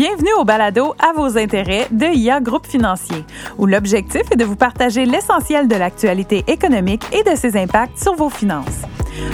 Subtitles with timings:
[0.00, 3.24] Bienvenue au balado À vos intérêts de IA Groupe Financier,
[3.58, 8.14] où l'objectif est de vous partager l'essentiel de l'actualité économique et de ses impacts sur
[8.14, 8.82] vos finances.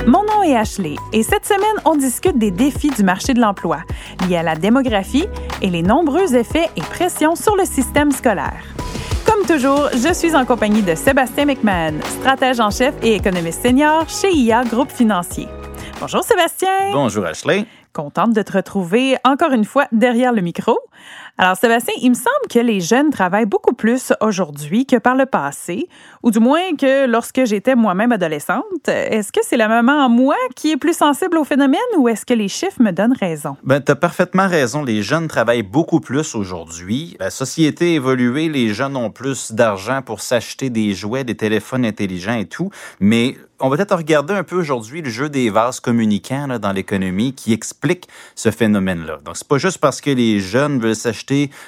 [0.06, 3.80] Mon nom est Ashley et cette semaine, on discute des défis du marché de l'emploi
[4.26, 5.26] liés à la démographie
[5.60, 8.64] et les nombreux effets et pressions sur le système scolaire.
[9.26, 14.08] Comme toujours, je suis en compagnie de Sébastien McMahon, stratège en chef et économiste senior
[14.08, 15.48] chez IA Groupe Financier.
[16.00, 16.92] Bonjour Sébastien.
[16.92, 17.66] Bonjour Ashley.
[17.94, 20.76] Contente de te retrouver encore une fois derrière le micro.
[21.36, 25.26] Alors Sébastien, il me semble que les jeunes travaillent beaucoup plus aujourd'hui que par le
[25.26, 25.88] passé,
[26.22, 28.62] ou du moins que lorsque j'étais moi-même adolescente.
[28.86, 32.24] Est-ce que c'est la maman en moi qui est plus sensible au phénomène ou est-ce
[32.24, 33.56] que les chiffres me donnent raison?
[33.64, 34.84] Ben, tu as parfaitement raison.
[34.84, 37.16] Les jeunes travaillent beaucoup plus aujourd'hui.
[37.18, 41.84] La société a évolué, les jeunes ont plus d'argent pour s'acheter des jouets, des téléphones
[41.84, 45.80] intelligents et tout, mais on va peut-être regarder un peu aujourd'hui le jeu des vases
[45.80, 49.18] communicants là, dans l'économie qui explique ce phénomène-là.
[49.24, 51.23] Donc, c'est pas juste parce que les jeunes veulent s'acheter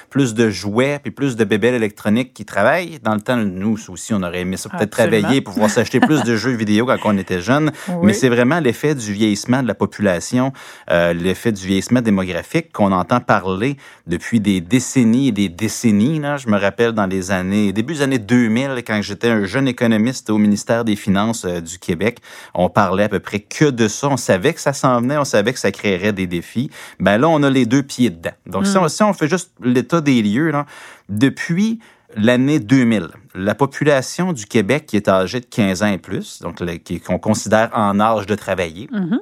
[0.09, 2.99] plus de jouets puis plus de bébelles électroniques qui travaillent.
[3.03, 6.23] Dans le temps, nous aussi, on aurait aimé ça peut-être travailler pour pouvoir s'acheter plus
[6.23, 7.71] de jeux vidéo quand on était jeune.
[8.03, 10.53] Mais c'est vraiment l'effet du vieillissement de la population,
[10.91, 16.19] euh, l'effet du vieillissement démographique qu'on entend parler depuis des décennies et des décennies.
[16.19, 16.37] Là.
[16.37, 20.29] Je me rappelle dans les années, début des années 2000, quand j'étais un jeune économiste
[20.29, 22.19] au ministère des Finances euh, du Québec.
[22.53, 24.07] On parlait à peu près que de ça.
[24.09, 26.69] On savait que ça s'en venait, on savait que ça créerait des défis.
[26.99, 28.31] Ben là, on a les deux pieds dedans.
[28.45, 29.07] Donc, si, hmm.
[29.07, 30.65] on, fait juste l'état des lieux, là,
[31.09, 31.79] depuis
[32.15, 36.61] l'année 2000, la population du Québec qui est âgée de 15 ans et plus, donc
[37.05, 39.19] qu'on considère en âge de travailler, mm-hmm.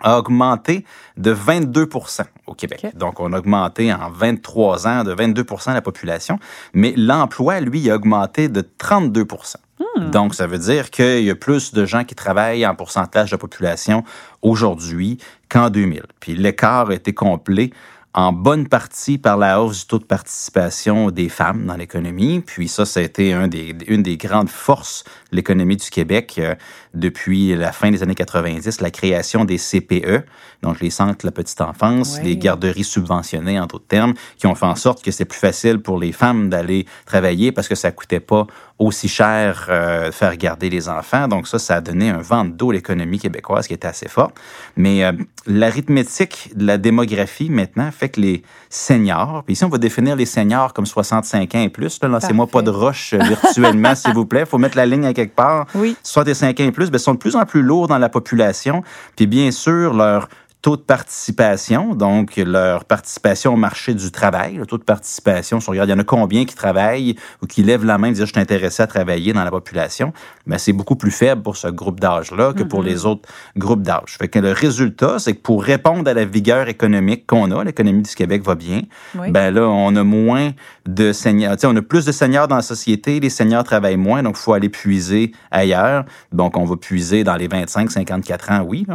[0.00, 0.84] a augmenté
[1.16, 2.86] de 22% au Québec.
[2.94, 6.38] Donc, on a augmenté en 23 ans de 22% la population,
[6.72, 9.56] mais l'emploi, lui, a augmenté de 32%
[9.96, 10.10] Hmm.
[10.10, 13.36] Donc, ça veut dire qu'il y a plus de gens qui travaillent en pourcentage de
[13.36, 14.04] population
[14.42, 16.02] aujourd'hui qu'en 2000.
[16.20, 17.70] Puis l'écart a été complet
[18.14, 22.40] en bonne partie par la hausse du taux de participation des femmes dans l'économie.
[22.40, 26.34] Puis ça, ça a été un des, une des grandes forces de l'économie du Québec
[26.38, 26.54] euh,
[26.92, 30.26] depuis la fin des années 90, la création des CPE,
[30.62, 34.54] donc les centres de la petite enfance, les garderies subventionnées, en d'autres termes, qui ont
[34.54, 37.92] fait en sorte que c'est plus facile pour les femmes d'aller travailler parce que ça
[37.92, 38.46] coûtait pas
[38.86, 41.28] aussi cher euh, faire garder les enfants.
[41.28, 44.32] Donc ça, ça a donné un vent d'eau à l'économie québécoise qui était assez fort.
[44.76, 45.12] Mais euh,
[45.46, 50.26] l'arithmétique de la démographie maintenant fait que les seniors, puis ici on va définir les
[50.26, 54.26] seniors comme 65 ans et plus, là, lancez-moi pas de roche euh, virtuellement s'il vous
[54.26, 55.66] plaît, Il faut mettre la ligne à quelque part.
[55.74, 55.96] Oui.
[56.02, 58.82] 65 ans et plus, bien, sont de plus en plus lourds dans la population,
[59.16, 60.28] puis bien sûr leur
[60.62, 65.68] taux de participation, donc leur participation au marché du travail, le taux de participation, si
[65.68, 68.12] on regarde, il y en a combien qui travaillent ou qui lèvent la main et
[68.12, 70.12] disent je suis intéressé à travailler dans la population,
[70.46, 72.86] mais c'est beaucoup plus faible pour ce groupe d'âge-là que pour mm-hmm.
[72.86, 74.16] les autres groupes d'âge.
[74.18, 78.02] Fait que le résultat, c'est que pour répondre à la vigueur économique qu'on a, l'économie
[78.02, 78.82] du Québec va bien,
[79.16, 80.52] ben là, on a moins
[80.86, 84.36] de seniors, on a plus de seniors dans la société, les seniors travaillent moins, donc
[84.38, 86.04] il faut aller puiser ailleurs.
[86.30, 88.86] Donc, on va puiser dans les 25, 54 ans, oui,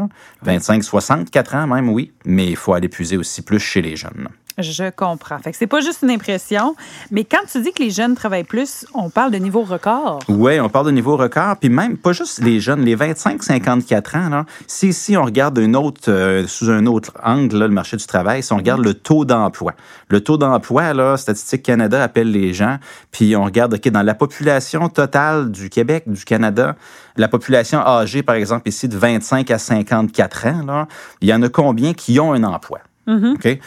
[0.44, 4.28] 25, 64 ans même, oui, mais il faut aller puiser aussi plus chez les jeunes.
[4.58, 5.38] Je comprends.
[5.38, 6.76] Fait que c'est pas juste une impression,
[7.12, 10.20] mais quand tu dis que les jeunes travaillent plus, on parle de niveau record.
[10.30, 14.30] Oui, on parle de niveau record, puis même pas juste les jeunes, les 25-54 ans.
[14.30, 18.08] Là, si, si on regarde une autre, euh, sous un autre angle, le marché du
[18.08, 19.74] travail, si on regarde le taux d'emploi.
[20.10, 22.78] Le taux d'emploi, là, Statistique Canada appelle les gens,
[23.12, 26.76] puis on regarde, OK, dans la population totale du Québec, du Canada,
[27.16, 30.88] la population âgée, par exemple, ici, de 25 à 54 ans, là,
[31.22, 32.80] il y en a combien qui ont un emploi?
[33.08, 33.34] Mm-hmm.
[33.36, 33.60] OK?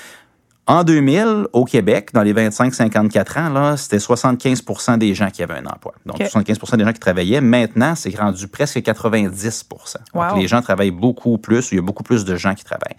[0.70, 5.54] En 2000, au Québec, dans les 25-54 ans, là, c'était 75% des gens qui avaient
[5.54, 5.94] un emploi.
[6.06, 7.41] Donc, 75 des gens qui travaillaient.
[7.41, 9.66] Maintenant, c'est rendu presque 90
[10.14, 11.72] Donc, les gens travaillent beaucoup plus.
[11.72, 12.94] Il y a beaucoup plus de gens qui travaillent.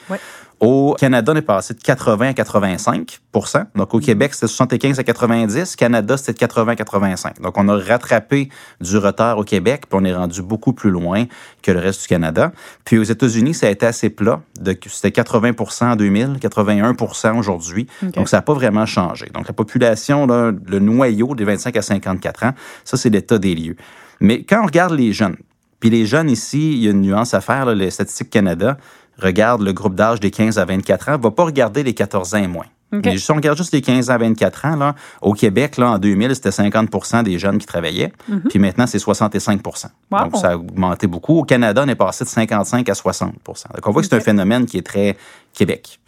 [0.61, 4.03] Au Canada, on est passé de 80 à 85% Donc, au mhm.
[4.03, 5.75] Québec, c'était 75 à 90.
[5.75, 7.41] Canada, c'était de 80 à 85.
[7.41, 8.47] Donc, on a rattrapé
[8.79, 11.25] du retard au Québec, puis on est rendu beaucoup plus loin
[11.63, 12.51] que le reste du Canada.
[12.85, 14.39] Puis aux États-Unis, ça a été assez plat.
[14.88, 17.88] C'était 80% en 2000, 81% aujourd'hui.
[18.13, 19.31] Donc, ça n'a pas vraiment changé.
[19.34, 22.53] Donc, la population, là, le noyau des 25 à 54 ans,
[22.84, 23.78] ça, c'est l'état des lieux.
[24.19, 25.37] Mais quand on regarde les jeunes,
[25.81, 28.78] puis les jeunes ici, il y a une nuance à faire, là, les Statistiques Canada,
[29.17, 32.43] regarde le groupe d'âge des 15 à 24 ans, va pas regarder les 14 ans
[32.43, 32.67] et moins.
[32.91, 35.97] Mais si on regarde juste les 15 à 24 ans, là, au Québec, là, en
[35.97, 38.11] 2000, c'était 50% des jeunes qui travaillaient.
[38.28, 38.41] Mhm.
[38.49, 41.40] Puis maintenant, c'est 65% Donc, ça a augmenté beaucoup.
[41.40, 44.19] Au Canada, on est passé de 55 à 60% Donc, on voit que c'est un
[44.19, 45.17] phénomène qui est très
[45.53, 45.99] Québec.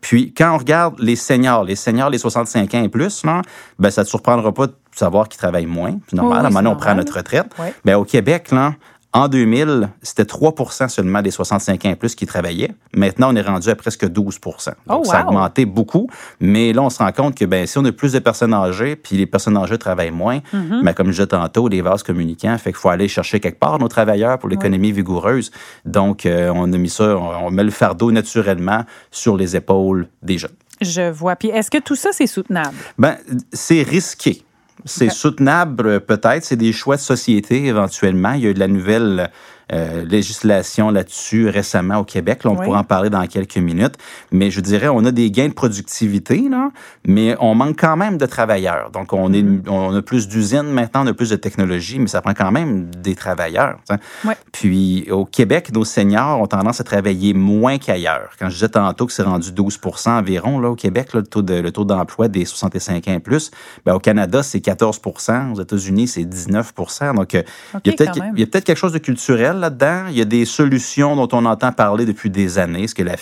[0.00, 3.42] Puis, quand on regarde les seniors, les seniors, les 65 ans et plus, là,
[3.78, 5.98] ben, ça ne te surprendra pas de savoir qu'ils travaillent moins.
[6.08, 7.46] C'est normal, maintenant, on prend notre retraite.
[7.84, 8.74] Ben, au Québec, là,
[9.12, 12.70] En 2000, c'était 3% seulement des 65 ans et plus qui travaillaient.
[12.94, 14.38] Maintenant, on est rendu à presque 12
[14.86, 16.08] Donc, ça a augmenté beaucoup.
[16.38, 18.94] Mais là, on se rend compte que ben, si on a plus de personnes âgées,
[18.94, 20.84] puis les personnes âgées travaillent moins, mm-hmm.
[20.84, 23.80] ben, comme je disais tantôt, les vases communicants, fait qu'il faut aller chercher quelque part
[23.80, 25.50] nos travailleurs pour l'économie vigoureuse.
[25.84, 30.38] Donc, euh, on a mis ça, on met le fardeau naturellement sur les épaules des
[30.38, 30.50] jeunes.
[30.80, 31.36] Je vois.
[31.36, 32.76] Puis est-ce que tout ça, c'est soutenable?
[32.96, 33.16] Ben,
[33.52, 34.44] c'est risqué.
[34.84, 38.32] C'est soutenable peut-être, c'est des choix de société éventuellement.
[38.32, 39.30] Il y a eu de la nouvelle
[39.72, 42.40] euh, législation là-dessus récemment au Québec.
[42.44, 43.94] on pourra en parler dans quelques minutes.
[44.32, 46.70] Mais je dirais, on a des gains de productivité, là,
[47.06, 48.90] mais on manque quand même de travailleurs.
[48.90, 49.68] Donc, on, est, mm-hmm.
[49.68, 52.90] on a plus d'usines maintenant, on a plus de technologie, mais ça prend quand même
[52.96, 53.78] des travailleurs.
[54.52, 58.30] Puis, au Québec, nos seniors ont tendance à travailler moins qu'ailleurs.
[58.38, 61.54] Quand je disais tantôt que c'est rendu 12 environ là, au Québec, le taux de,
[61.54, 63.50] le taux d'emploi des 65 ans et plus,
[63.84, 65.00] ben, au Canada, c'est 14
[65.54, 66.72] Aux États-Unis, c'est 19
[67.14, 67.42] Donc, euh,
[67.84, 69.59] il y a peut-être quelque chose de culturel
[70.10, 72.84] Il y a des solutions dont on entend parler depuis des années.
[72.84, 73.16] Est-ce que la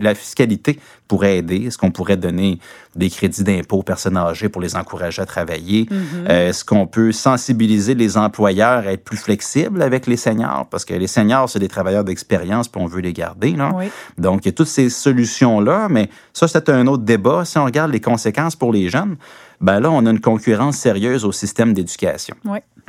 [0.00, 1.66] la fiscalité pourrait aider?
[1.66, 2.58] Est-ce qu'on pourrait donner
[2.94, 5.84] des crédits d'impôt aux personnes âgées pour les encourager à travailler?
[5.84, 6.30] Mm-hmm.
[6.30, 10.66] Euh, est-ce qu'on peut sensibiliser les employeurs à être plus flexibles avec les seniors?
[10.70, 13.52] Parce que les seniors, c'est des travailleurs d'expérience, puis on veut les garder.
[13.52, 13.72] Là.
[14.18, 17.44] Donc, il y a toutes ces solutions-là, mais ça, c'est un autre débat.
[17.44, 19.16] Si on regarde les conséquences pour les jeunes,
[19.60, 22.36] ben là, on a une concurrence sérieuse au système d'éducation.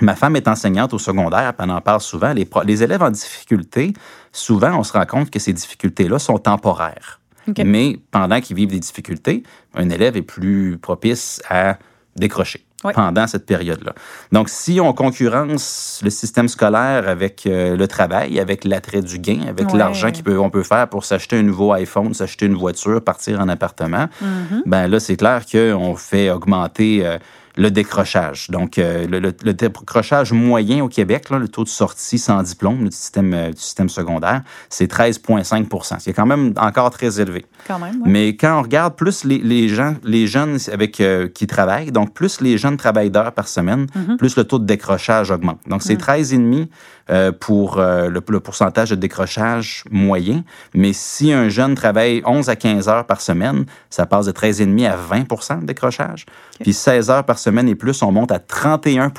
[0.01, 2.33] Ma femme est enseignante au secondaire, puis elle en parle souvent.
[2.33, 3.93] Les, les élèves en difficulté,
[4.31, 7.19] souvent, on se rend compte que ces difficultés-là sont temporaires.
[7.65, 11.77] Mais pendant qu'ils vivent des difficultés, un élève est plus propice à
[12.15, 12.63] décrocher
[12.93, 13.93] pendant cette période-là.
[14.31, 19.41] Donc, si on concurrence le système scolaire avec euh, le travail, avec l'attrait du gain,
[19.47, 23.49] avec l'argent qu'on peut faire pour s'acheter un nouveau iPhone, s'acheter une voiture, partir en
[23.49, 24.61] appartement, mm-hmm.
[24.65, 27.17] ben là, c'est clair qu'on fait augmenter euh,
[27.57, 28.49] le décrochage.
[28.49, 32.95] Donc, euh, le, décrochage moyen au Québec, là, le taux de sortie sans diplôme du
[32.95, 37.45] système, euh, du système secondaire, c'est 13,5 C'est quand même encore très élevé.
[37.67, 41.47] Quand même, Mais quand on regarde plus les, les gens, les jeunes avec, euh, qui
[41.47, 44.17] travaillent, donc plus les jeunes travaillent d'heures par semaine, mm-hmm.
[44.17, 45.59] plus le taux de décrochage augmente.
[45.67, 46.67] Donc, c'est 13,5
[47.09, 47.31] mm.
[47.39, 50.43] pour le, le, pourcentage de décrochage moyen.
[50.75, 54.87] Mais si un jeune travaille 11 à 15 heures par semaine, ça passe de 13,5
[54.87, 56.25] à 20% de décrochage.
[56.59, 59.09] Puis 16 heures par semaine, semaine et plus, on monte à 31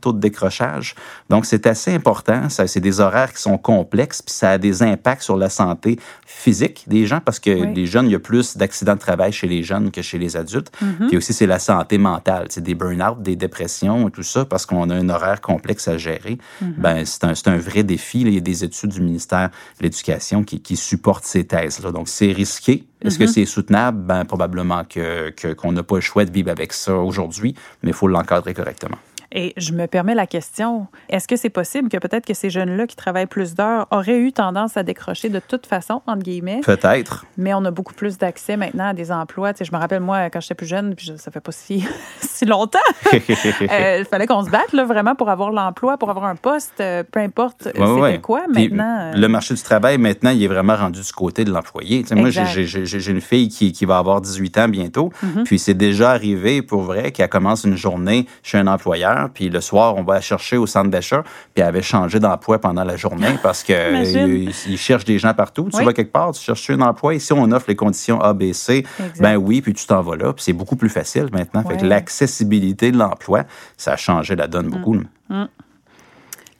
[0.00, 0.94] taux de décrochage.
[1.30, 2.48] Donc, c'est assez important.
[2.48, 6.84] C'est des horaires qui sont complexes, puis ça a des impacts sur la santé physique
[6.88, 9.62] des gens parce que les jeunes, il y a plus d'accidents de travail chez les
[9.62, 10.72] jeunes que chez les adultes.
[10.82, 11.08] Mm-hmm.
[11.08, 12.46] Puis aussi, c'est la santé mentale.
[12.50, 15.96] C'est des burn-out, des dépressions et tout ça parce qu'on a un horaire complexe à
[15.96, 16.38] gérer.
[16.62, 16.74] Mm-hmm.
[16.78, 18.22] Ben, c'est un, un, vrai défi.
[18.22, 21.92] Il y a des études du ministère de l'Éducation qui, qui supportent ces thèses-là.
[21.92, 22.84] Donc, c'est risqué.
[23.02, 23.28] Est-ce que mm-hmm.
[23.28, 23.98] c'est soutenable?
[23.98, 27.94] Ben, probablement que, qu'on n'a pas le choix de vivre avec ça aujourd'hui, mais il
[27.94, 28.98] faut l'encadrer correctement.
[29.32, 32.86] Et je me permets la question, est-ce que c'est possible que peut-être que ces jeunes-là
[32.86, 36.60] qui travaillent plus d'heures auraient eu tendance à décrocher de toute façon, entre guillemets?
[36.64, 37.26] Peut-être.
[37.36, 39.52] Mais on a beaucoup plus d'accès maintenant à des emplois.
[39.52, 41.84] Tu sais, je me rappelle, moi, quand j'étais plus jeune, puis ça fait pas si,
[42.20, 42.78] si longtemps,
[43.12, 46.80] euh, il fallait qu'on se batte là, vraiment pour avoir l'emploi, pour avoir un poste,
[46.80, 47.72] euh, peu importe euh,
[48.06, 48.42] c'était quoi.
[48.48, 52.02] Maintenant, Le marché du travail, maintenant, il est vraiment rendu du côté de l'employé.
[52.02, 55.44] Tu sais, moi, j'ai une fille qui, qui, va avoir 18 ans bientôt, mm-hmm.
[55.44, 59.60] puis c'est déjà arrivé, pour vrai, qu'elle commence une journée chez un employeur puis le
[59.60, 61.22] soir, on va la chercher au centre d'achat,
[61.54, 65.34] puis elle avait changé d'emploi pendant la journée parce que euh, il, cherche des gens
[65.34, 65.68] partout.
[65.72, 68.52] Tu vas quelque part, tu cherches un emploi, ici on offre les conditions A, B,
[68.52, 68.84] C,
[69.20, 71.62] ben oui, puis tu t'en vas là, puis c'est beaucoup plus facile maintenant.
[71.64, 73.44] Fait que l'accessibilité de l'emploi,
[73.76, 74.96] ça a changé la donne beaucoup.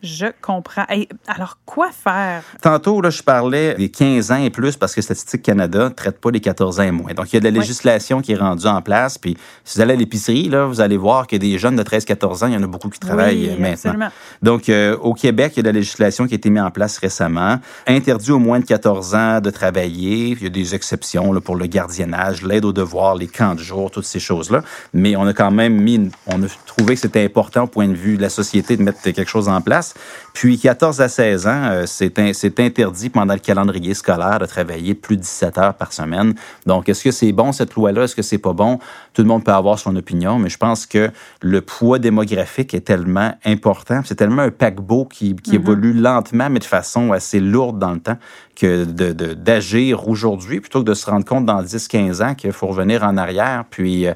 [0.02, 0.84] Je comprends.
[1.26, 2.42] alors, quoi faire?
[2.60, 6.20] Tantôt, là, je parlais des 15 ans et plus parce que Statistique Canada ne traite
[6.20, 7.14] pas les 14 ans et moins.
[7.14, 9.16] Donc, il y a de la législation qui est rendue en place.
[9.16, 12.44] Puis, si vous allez à l'épicerie, là, vous allez voir que des jeunes de 13-14
[12.44, 14.10] ans, il y en a beaucoup qui travaillent maintenant.
[14.42, 16.70] Donc, euh, au Québec, il y a de la législation qui a été mise en
[16.70, 17.58] place récemment.
[17.86, 20.28] Interdit aux moins de 14 ans de travailler.
[20.28, 23.60] Il y a des exceptions là, pour le gardiennage, l'aide aux devoirs, les camps de
[23.60, 24.62] jour, toutes ces choses-là.
[24.92, 27.94] Mais on a quand même mis, on a trouvé que c'était important au point de
[27.94, 29.85] vue de la société de mettre quelque chose en place.
[30.32, 35.16] Puis 14 à 16 ans, euh, c'est interdit pendant le calendrier scolaire de travailler plus
[35.16, 36.34] de 17 heures par semaine.
[36.66, 38.04] Donc, est-ce que c'est bon cette loi-là?
[38.04, 38.78] Est-ce que c'est pas bon?
[39.14, 42.80] Tout le monde peut avoir son opinion, mais je pense que le poids démographique est
[42.80, 44.02] tellement important.
[44.04, 45.54] C'est tellement un paquebot qui, qui mm-hmm.
[45.54, 48.18] évolue lentement, mais de façon assez lourde dans le temps,
[48.54, 53.04] que d'agir aujourd'hui plutôt que de se rendre compte dans 10-15 ans qu'il faut revenir
[53.04, 53.64] en arrière.
[53.70, 54.14] Puis, euh,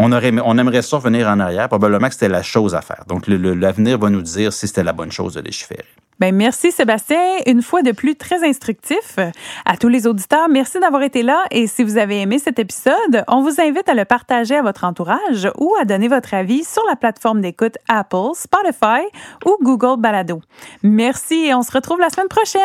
[0.00, 1.68] on, aurait, on aimerait ça revenir en arrière.
[1.68, 3.04] Probablement que c'était la chose à faire.
[3.06, 5.84] Donc, l'avenir va nous dire si c'était la bonne chose de légiférer.
[6.18, 7.18] Bien, merci Sébastien.
[7.46, 9.16] Une fois de plus, très instructif.
[9.64, 11.44] À tous les auditeurs, merci d'avoir été là.
[11.50, 14.84] Et si vous avez aimé cet épisode, on vous invite à le partager à votre
[14.84, 19.02] entourage ou à donner votre avis sur la plateforme d'écoute Apple, Spotify
[19.46, 20.42] ou Google Balado.
[20.82, 22.60] Merci et on se retrouve la semaine prochaine.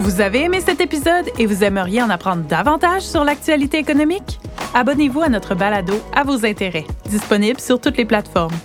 [0.00, 4.40] Vous avez aimé cet épisode et vous aimeriez en apprendre davantage sur l'actualité économique?
[4.74, 8.56] Abonnez-vous à notre balado à vos intérêts, disponible sur toutes les plateformes.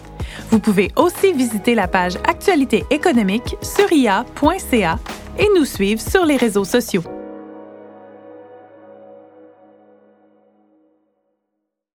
[0.50, 5.00] Vous pouvez aussi visiter la page Actualité économique sur ia.ca
[5.38, 7.04] et nous suivre sur les réseaux sociaux.